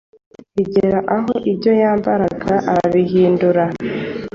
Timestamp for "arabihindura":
2.71-3.63